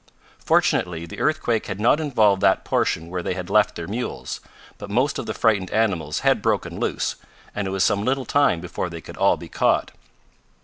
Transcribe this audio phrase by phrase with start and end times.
[0.43, 4.41] Fortunately the earthquake had not involved that portion where they had left their mules,
[4.79, 7.17] but most of the frightened animals had broken loose,
[7.53, 9.91] and it was some little time before they could all be caught.